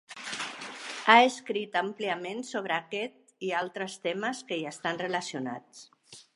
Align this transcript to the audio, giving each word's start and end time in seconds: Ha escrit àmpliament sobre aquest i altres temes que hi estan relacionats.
Ha 1.11 1.17
escrit 1.25 1.77
àmpliament 1.81 2.41
sobre 2.49 2.77
aquest 2.79 3.47
i 3.49 3.53
altres 3.61 4.01
temes 4.09 4.43
que 4.49 4.61
hi 4.63 4.67
estan 4.75 5.01
relacionats. 5.07 5.89